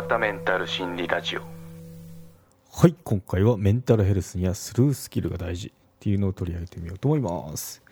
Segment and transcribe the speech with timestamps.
[0.00, 1.42] わたメンタル心理ラジオ。
[2.72, 7.82] はい今回はメンタルヘルスにはスルースキルが大事っていうのを取り上げてみようと思います。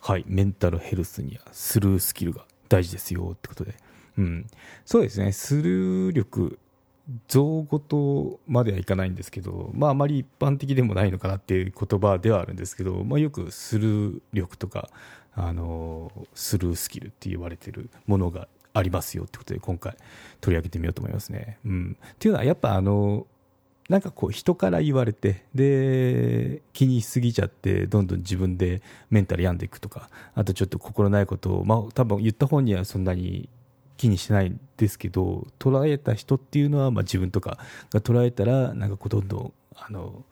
[0.00, 3.74] はいメンタルヘルスにはスルースキルが大事ですよってことで。
[4.16, 4.46] うん。
[4.84, 5.32] そうですね。
[5.32, 6.56] スルー力
[7.26, 14.88] 造語とまではいかないんですけど、まあ、あまり一般的でもないのかなっていう言葉ではあるんですけど、まあ、よくスルー力とか
[15.34, 19.96] あのスルースキルって言われてるものがありますよってことで今回
[20.40, 21.58] 取り上げてみようと思いますね。
[21.64, 23.26] うん、っていうのはやっぱあの
[23.88, 33.48] なんかこう人から言われてで気にしすぎちゃってどんどん自分でメンタル病んでいくとかあとちょっと心ないことを、まあ、多分言った本にはそんなに
[33.96, 37.58] 気にしてないんですけど捉えた人っていうのは、まあ、自分とか
[37.90, 40.24] が捉えたらなんかこうどんどんあの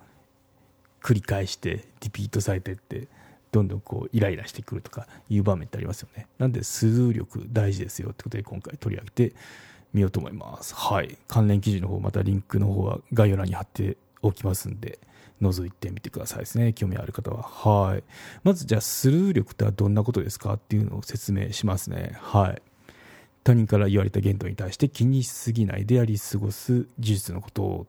[1.01, 3.09] 繰り返してリピートされてって
[3.55, 6.27] どんどんこうイライラしてくるとかいう場面ってありますよね。
[6.39, 9.37] なんでスルー力大事ですよってことで今回取り上げて
[9.93, 10.75] みようと思います。
[10.75, 11.17] はい。
[11.29, 14.99] 関連記事の方またリンクの方は概要欄に貼っておきますんで
[15.41, 16.73] 覗いてみてくださいですね。
[16.73, 17.43] 興味ある方は。
[17.45, 18.03] はい。
[18.43, 22.17] まずじゃあスルー力とはどんなことですかっていうのを説明しますね。
[22.21, 22.63] はい。
[23.45, 27.87] 他人から言われた言動に対して気にしすぎないでやり過ごす技術のこと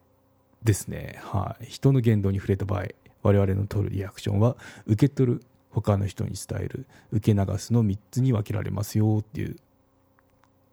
[0.63, 1.19] ですね。
[1.23, 1.65] はい。
[1.65, 2.87] 人の言動に触れた場合、
[3.23, 5.41] 我々の取るリアクションは、受け取る、
[5.81, 9.57] 他の人に伝える、受け流すの3つに分けられますよっていう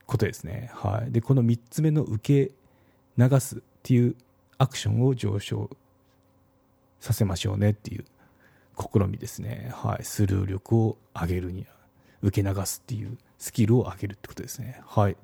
[0.07, 0.71] ことですね。
[0.75, 1.11] はい。
[1.11, 2.53] で、この3つ目の受け
[3.19, 4.15] 流すっていう
[4.59, 5.71] アクションを上昇
[7.01, 8.05] させましょうねっていう
[8.79, 9.73] 試みですね。
[9.75, 10.05] はい。
[10.05, 11.67] スルー力を上げるには、
[12.23, 14.81] 受け流すっていうスキルを上げるってことですね。
[14.87, 15.17] はい。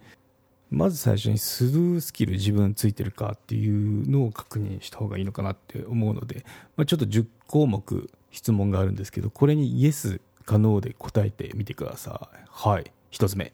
[0.70, 6.44] まず最初にスルースキル自分ついてるかっていうのを確認した方がいいのかなって思うので、
[6.76, 12.38] まあ、ちょっと10項目質問があるんですけど、これにイエスかノーで答えてみてください。
[12.48, 12.92] はい。
[13.10, 13.52] 1つ目。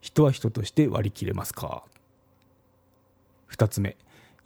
[0.00, 1.82] 人は人として割り切れますか
[3.50, 3.96] ?2 つ目。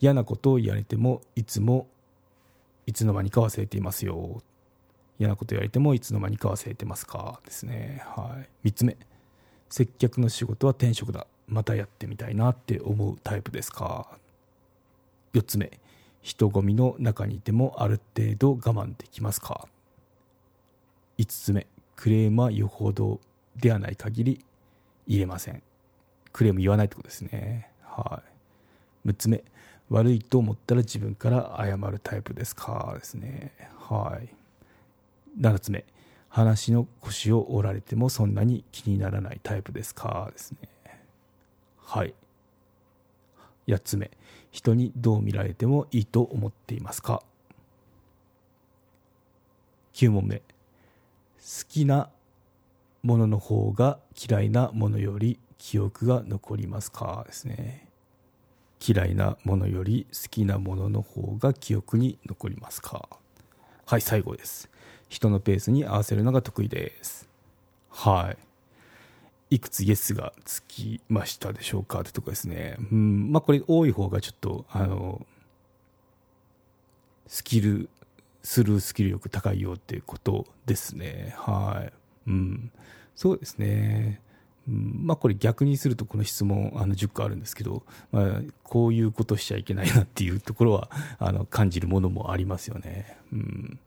[0.00, 1.87] 嫌なことを言われてもいつも
[2.87, 4.43] いつの間にか忘れていますよ。
[5.19, 7.41] 嫌なこと言われてもいつの間にか忘れてますか？
[7.44, 8.03] ですね。
[8.04, 8.69] はい。
[8.69, 8.97] 3つ目。
[9.69, 14.09] 接客の仕事は転職だまたやってみたいなって思うタイプですか
[15.34, 15.71] ？4つ目
[16.22, 19.69] 人混みの中にいてもある程度我慢できますか
[21.19, 21.66] ？5つ目
[21.97, 23.21] クレームはよほど
[23.56, 24.44] ではない限り
[25.06, 25.62] 入れません。
[26.33, 27.69] クレーム言わないってことですね。
[27.83, 28.22] は
[29.05, 29.09] い。
[29.09, 29.44] 6つ目
[29.91, 32.94] 悪いと思ったら自分から謝るタイプですか？
[32.97, 33.53] ですね。
[33.77, 34.28] はい。
[35.39, 35.84] 7つ目
[36.28, 40.31] 話の腰を折られてもそんなに気にならないタイプですか？
[40.33, 40.59] ですね。
[41.78, 42.15] はい。
[43.67, 44.11] 8つ目。
[44.50, 47.23] 人にどう見られてもいいと思っていますか
[49.95, 50.39] ?9 問目。
[50.39, 50.43] 好
[51.69, 52.11] きな
[53.03, 57.25] ものの方が嫌いなものより記憶が残りますか？
[57.27, 57.89] ですね。
[58.87, 63.09] 嫌いなものより好きなものの方が記憶に残りますか？
[63.87, 64.69] はい、最後です。
[65.09, 67.28] 人のペースに合わせるのが得意です
[67.91, 68.39] はい
[69.53, 72.77] いくつイエスがつきましたでしょうかってとこですね。
[72.91, 73.31] うん。
[73.33, 75.27] まあこれ多い方がちょっとあの
[77.27, 77.91] スキル
[78.43, 81.35] スルースキル力高いよっていうことですね。
[81.37, 81.93] はい。
[82.29, 82.71] うん。
[83.15, 84.23] そうですね。
[84.67, 85.01] うん。
[85.03, 93.19] まあ、これ逆にするとこの質問あの10個あるんですけど、まあ、こういうことしちゃいけないなっていうところはあの感じるものもありますよね。
[93.34, 93.79] うん、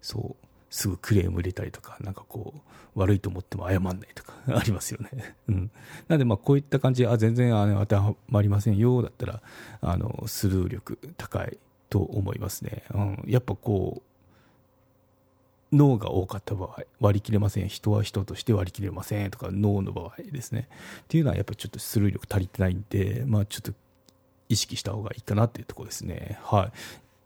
[0.00, 0.46] そう。
[0.72, 5.36] すぐクレーム入れたりとか、なんかこう、悪いと思っても謝んないとか ありますよね。
[5.48, 5.70] うん。
[6.08, 9.42] なんで、まあ、こういった感じで、あ、全然あの当てはまりませんよ、だったら、
[9.82, 11.58] あの、スルー力高い
[11.90, 12.84] と思いますね。
[12.94, 13.24] うん。
[13.26, 14.02] やっぱこ
[15.72, 17.68] う、脳が多かった場合、割り切れません。
[17.68, 20.68] 人は人として割り切れませんとか、脳の場合ですね。
[21.02, 23.72] っていうのはやっぱちょっとスルー力足りてないんで、まあちょっと
[24.48, 26.38] 意識した方がいいかなっていうところですね。
[26.42, 26.72] はい。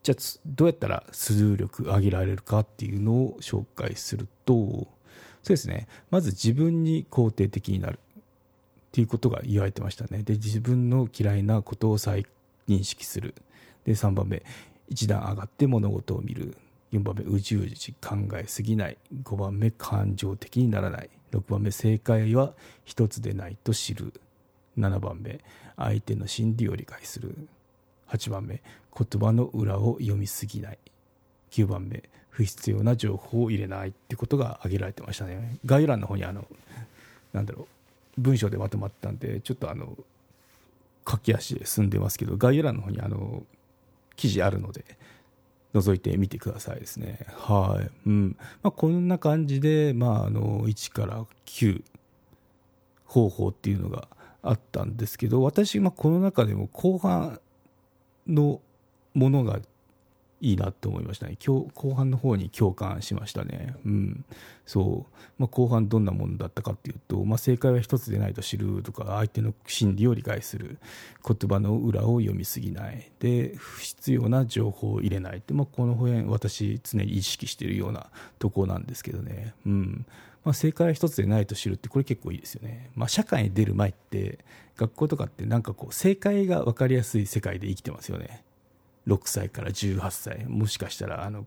[0.06, 5.88] じゃあどうやったらスルー力上げられるかっていうのを紹介するとそうですね。
[6.12, 7.98] まず自分に肯定的になる。
[7.98, 8.20] っ
[8.92, 10.22] ていうことが言われてましたね。
[10.22, 12.24] で自分の嫌いなことを再
[12.68, 13.34] 認識する。
[13.84, 14.44] で3番目。
[14.88, 16.56] 一段上がって物事を見る。
[16.92, 17.24] 4番目。
[17.24, 18.98] うじうじ考えすぎない。
[19.24, 19.72] 5番目。
[19.72, 21.10] 感情的にならない。
[21.32, 21.72] 6番目。
[21.72, 22.54] 正解は
[22.84, 24.12] 一つでないと知る。
[24.78, 25.40] 7番目。
[25.76, 27.48] 相手の心理を理解する。
[28.10, 28.62] 8番目
[28.96, 30.78] 言葉の裏を読みすぎない。
[31.50, 33.90] 9番目不必要な情報を入れない。
[33.90, 35.58] ってことが挙げられてましたね。
[35.64, 36.46] 概要欄の方にあの
[37.32, 37.66] なんだろ
[38.18, 39.96] う文章でまとまったんでちょっとあの
[41.04, 43.44] 駆け足で進んでますけど概要欄の方にあの
[44.16, 44.84] 記事あるので
[45.74, 47.26] 覗いてみてくださいですね。
[47.34, 48.36] はい、うん。
[48.62, 51.82] まあ、こんな感じで、まあ、あの1から9
[53.04, 54.08] 方法っていうのが
[54.42, 57.40] あったんですけど私、まあ、この中でも後半
[58.26, 58.60] の
[59.14, 59.60] ものが
[60.40, 61.36] いいなと思いましたね。
[61.46, 64.24] 後半の方に共感しましたね、うん。
[64.66, 65.14] そう。
[65.38, 70.78] まあ、後半どんなものだったかっていうと、まあ、正解は一つでないと知るとか相手の心理を理解する
[71.26, 73.10] 言葉の裏を読みすぎない。
[73.18, 78.08] で不必要な情報を入れないって、まあ、この辺私常に意識しているような
[78.38, 80.06] ところなんですけどね、うん。
[80.44, 84.38] まあ、正解は一つでないと知るってこれ結構いいですよね、まあ、社会に出る前って
[84.76, 88.44] 学校とかってなんかこう正解が分かりやすい世界で生きてますよね。
[89.06, 90.44] 6歳から18歳。
[90.46, 91.46] もしかしたらあの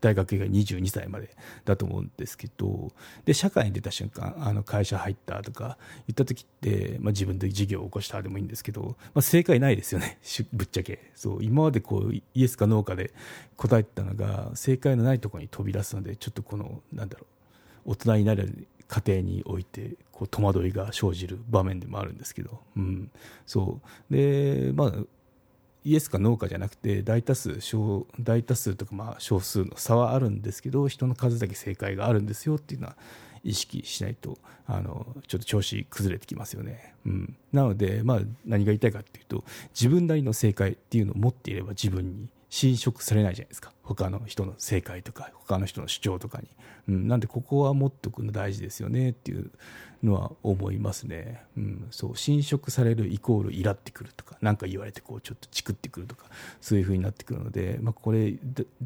[0.00, 1.30] 大学が22歳まで
[1.64, 2.92] だと思うんですけど。
[3.24, 10.18] で社会に出た瞬間あの会社入ったとか言った時って、まあ、自分で事業を起こしたでもいいんですけど、まあ、正解ないですよね。
[10.52, 11.10] ぶっちゃけ。
[11.14, 13.12] そう今までこうイエスかノーかで
[13.56, 17.26] 答えてたのが正解のないところに飛び出すのでちょっとこのなんだろ
[17.86, 23.10] う大人になる過程においてこう戸惑いが生じる場面でもあるんですけど、うん、
[23.46, 23.80] そ
[24.10, 24.14] う。
[24.14, 24.92] でまあ
[25.88, 32.96] イエスかノーかじゃなくて大多数小大多数とかまあ少数の差はあるんですけど人の数だけ正解があるんですよっていうのは
[33.42, 34.36] 意識しないと
[34.66, 43.72] あのちょっと調子崩れてきますよね、うん、なので、まあ、何が言いたいかっていうと自分なりの正解っていうのを持っていれば自分に侵食されないじゃないですか。
[43.94, 46.48] 他の人の正解とか他の人の主張とかに、
[46.88, 49.50] うん、なんでここは持っておくの大事ですよねっていう
[50.02, 56.26] のは思いますね、うん、そう侵食されるイコールイラってくるとか何か言われてこうちょっとチクってくるとか
[56.60, 58.34] そういうふうになってくるので、まあ、これ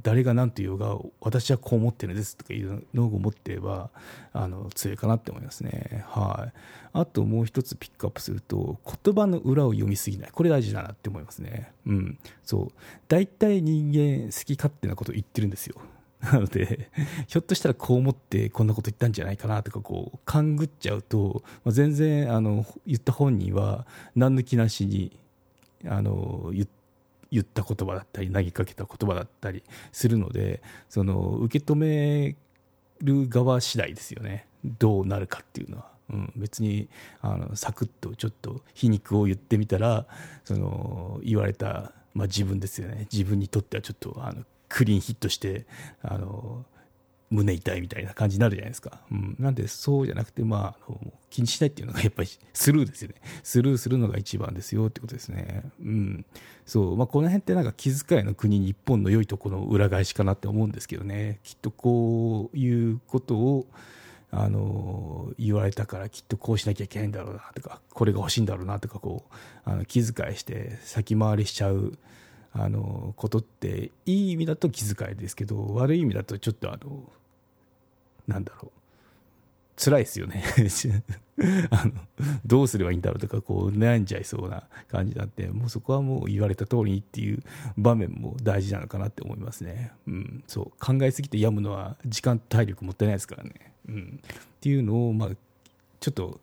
[0.00, 3.90] 誰が何と言うが私はこう思ってるんですとかいうのを持っていれば
[4.32, 6.04] あの強いかなって思いますね。
[6.08, 6.52] はい。
[6.94, 10.30] あともう一つピックアップすると言葉の裏を読みすぎない。
[10.30, 11.72] これ大事だなって思いますね。
[11.86, 12.72] うんそう。
[13.08, 15.76] 大体人間好き勝手なこと言ってるんですよ
[16.22, 16.88] なので、
[17.26, 25.18] ひょっとしたらこう思ってこんなこと言ったんじゃないかなとか、こう、勘ぐっちゃうと、まあ、全然、あの、言った本人は、何抜きなしに、
[25.84, 26.68] あの、言
[27.32, 32.36] 言った言葉だったり、投げかけた言葉だったりするので、その、受け止め
[33.00, 34.46] る側次第ですよね。
[34.64, 35.90] どうなるかっていうのは。
[36.10, 36.90] うん、別に
[37.22, 40.06] あのサクッとちょっと皮肉を言ってみたら
[40.44, 44.42] その言われた、まあ、自分ですよね自分にとってはちょっとあの
[44.72, 45.66] クリーンヒットして
[46.02, 46.64] あの
[47.30, 50.92] 胸痛いみたいな感じになるじゃないですか、うん、なんでそうじゃなくて、まあ、
[51.30, 53.14] 気にしないっていうのがやっぱりスルーですよね。
[53.42, 56.26] スルーするのが一番ですよってことですね、うん。
[56.66, 56.96] そう。
[56.96, 61.40] まあ、この辺ってなんか気遣いの国日本の良いところの裏返しかなって思うんですけどね。
[61.42, 63.66] きっとこういうことを
[64.30, 71.98] あの言われたからきっとこうしなきゃいけないんだろうなとかこれが欲しいんだろうなとかこうあの気遣いして先回りしちゃう
[72.54, 77.02] あのことっていい意味だと気遣いですけど悪い意味だとちょっとあの
[78.26, 78.82] なんだろう。
[79.74, 80.44] 辛いですよね。
[81.70, 81.92] あの
[82.44, 87.42] どうすればいいんだろうとかこう悩んじゃいそうな感じになってもうそこはもう言われた通りにっていう
[87.76, 90.64] 場面も大事なのかなって思いますね、うん、そう。
[90.78, 95.30] 考えすぎて病むのは時間体力もったいないですからね、うん、っていうのをまあ
[96.00, 96.40] ちょっと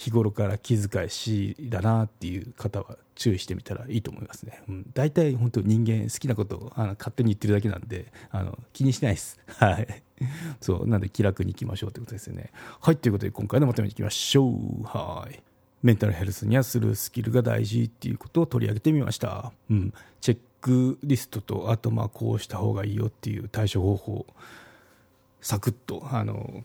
[0.00, 4.62] 日頃から気遣いしだなっていう方は注意してみたらいいと思いますね。
[4.66, 9.38] うん、大体本当人間好きなことをあの勝手に言ってるだけなんであの気にしないです。
[9.60, 10.02] はい。
[10.62, 12.50] そうなんで気楽にいきましょうということですよね。
[12.80, 14.84] はいということで今回のまとめにいきましょう。
[14.84, 15.42] はい。
[15.82, 19.52] メンタルヘルスにはするスキルが大事っていうことを取り上げてみました。
[19.68, 19.92] うん。
[20.22, 24.26] チェックリストとあとまあこうした方がいいよっていう対処方法
[25.42, 26.64] サクッとあの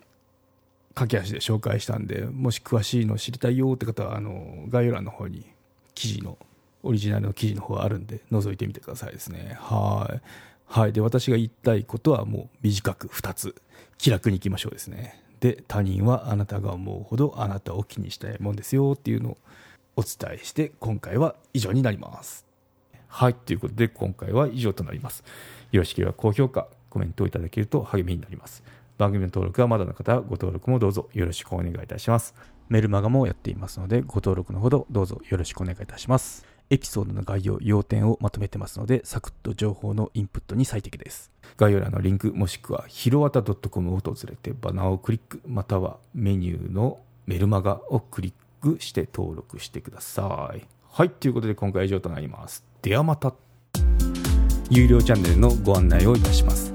[0.95, 5.45] 駆け足で紹介したんでもし詳しいの知りたいよって方はあの概要欄の方に
[5.93, 6.37] 記事の
[6.83, 9.57] オリジナルの記事の方あるんで覗いてみてくださいですね。
[9.59, 10.21] はい。
[10.67, 10.93] はい。
[10.93, 13.55] で私が言いたいことはもう短く2つ
[13.97, 15.21] 気楽にいきましょうですね。
[15.41, 19.37] で他人はあなたが思うほどあなたを気にしたいもんですよっていうのを
[19.97, 22.45] お伝えして今回は以上になります。
[23.07, 23.33] はい。
[23.33, 25.23] ということで今回は以上となります。
[25.71, 28.63] よろしければ高評価コメントをいただけると励みになります。
[28.97, 32.33] 番組の登録はまだの方はご登録もどうぞよろしくお願いいたします。
[32.69, 36.45] メルマガもやっていますので、ご登録のほどどうぞよろしくお願いいたします。
[36.69, 41.31] エピソードの概要、要点をまとめてますので、サクッと情報のインプットに最適です。
[41.57, 50.65] 概要欄のリンク、もしくはひろわた .com を訪れてバナーをクリック、またはメニューのメルマガをクリックして登録してください。
[50.89, 52.63] はい、ということで今回は以上となります。
[52.81, 53.33] ではまた。
[54.71, 56.74] 有料チャンネルのご案内をいたします。